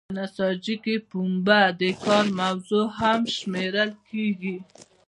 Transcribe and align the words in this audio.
په 0.09 0.13
نساجۍ 0.17 0.75
کې 0.83 0.95
پنبه 1.09 1.61
د 1.81 1.81
کار 2.03 2.25
موضوع 2.39 2.85
هم 2.99 3.21
شمیرل 3.35 3.91
کیږي. 4.07 4.55